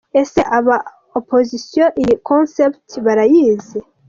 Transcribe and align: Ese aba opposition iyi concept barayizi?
Ese 0.21 0.39
aba 0.57 0.77
opposition 1.19 1.89
iyi 2.01 2.15
concept 2.29 2.87
barayizi? 3.05 3.79